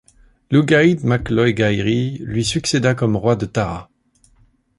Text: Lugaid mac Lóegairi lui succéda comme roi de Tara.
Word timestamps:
Lugaid 0.49 1.03
mac 1.03 1.29
Lóegairi 1.29 2.17
lui 2.23 2.43
succéda 2.43 2.95
comme 2.95 3.15
roi 3.15 3.35
de 3.35 3.45
Tara. 3.45 3.91